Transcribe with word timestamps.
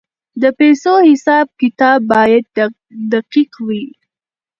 د 0.41 0.43
پیسو 0.59 0.93
حساب 1.09 1.47
کتاب 1.61 1.99
باید 2.11 2.45
دقیق 3.11 3.51
وي. 3.67 3.85